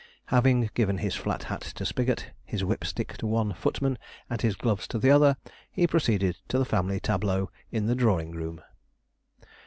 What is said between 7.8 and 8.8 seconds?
the drawing room.